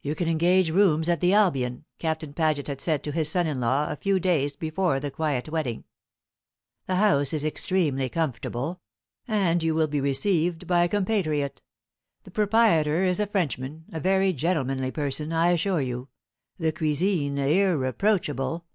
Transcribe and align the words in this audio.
"You 0.00 0.14
can 0.14 0.28
engage 0.28 0.70
rooms 0.70 1.08
at 1.08 1.18
the 1.20 1.34
Albion," 1.34 1.86
Captain 1.98 2.32
Paget 2.32 2.68
had 2.68 2.80
said 2.80 3.02
to 3.02 3.10
his 3.10 3.28
son 3.28 3.48
in 3.48 3.58
law 3.58 3.90
a 3.90 3.96
few 3.96 4.20
days 4.20 4.54
before 4.54 5.00
the 5.00 5.10
quiet 5.10 5.48
wedding. 5.48 5.82
"The 6.86 6.94
house 6.94 7.32
is 7.32 7.44
extremely 7.44 8.08
comfortable; 8.08 8.80
and 9.26 9.64
you 9.64 9.74
will 9.74 9.88
be 9.88 10.00
received 10.00 10.68
by 10.68 10.84
a 10.84 10.88
compatriot. 10.88 11.62
The 12.22 12.30
proprietor 12.30 13.02
is 13.02 13.18
a 13.18 13.26
Frenchman, 13.26 13.86
and 13.88 13.96
a 13.96 14.00
very 14.00 14.32
gentlemanly 14.32 14.92
person, 14.92 15.32
I 15.32 15.50
assure 15.50 15.80
you; 15.80 16.10
the 16.58 16.70
cuisine 16.70 17.36
irreproachable. 17.36 18.66